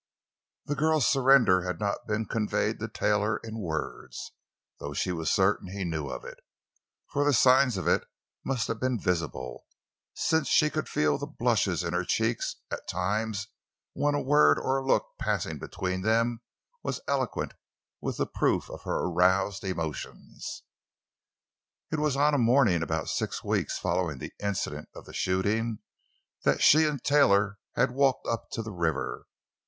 The 0.65 0.73
girl's 0.73 1.05
surrender 1.05 1.61
had 1.61 1.79
not 1.79 2.07
been 2.07 2.25
conveyed 2.25 2.79
to 2.79 2.87
Taylor 2.87 3.37
in 3.43 3.59
words, 3.59 4.31
though 4.79 4.93
she 4.95 5.11
was 5.11 5.29
certain 5.29 5.67
he 5.67 5.83
knew 5.83 6.07
of 6.09 6.25
it; 6.25 6.39
for 7.11 7.23
the 7.23 7.33
signs 7.33 7.77
of 7.77 7.87
it 7.87 8.07
must 8.43 8.67
have 8.67 8.79
been 8.79 8.99
visible, 8.99 9.67
since 10.15 10.47
she 10.47 10.71
could 10.71 10.89
feel 10.89 11.19
the 11.19 11.27
blushes 11.27 11.83
in 11.83 11.93
her 11.93 12.03
cheeks 12.03 12.55
at 12.71 12.87
times 12.87 13.49
when 13.93 14.15
a 14.15 14.23
word 14.23 14.57
or 14.57 14.79
a 14.79 14.83
look 14.83 15.05
passing 15.19 15.59
between 15.59 16.01
them 16.01 16.41
was 16.81 16.99
eloquent 17.07 17.53
with 18.01 18.17
the 18.17 18.25
proof 18.25 18.71
of 18.71 18.81
her 18.81 19.01
aroused 19.05 19.63
emotions. 19.63 20.63
It 21.91 21.99
was 21.99 22.15
on 22.15 22.33
a 22.33 22.39
morning 22.39 22.81
about 22.81 23.07
six 23.07 23.43
weeks 23.43 23.77
following 23.77 24.17
the 24.17 24.33
incident 24.39 24.89
of 24.95 25.05
the 25.05 25.13
shooting 25.13 25.77
that 26.43 26.59
she 26.63 26.85
and 26.85 27.03
Taylor 27.03 27.59
had 27.75 27.91
walked 27.91 28.25
to 28.53 28.63
the 28.63 28.73
river. 28.73 29.27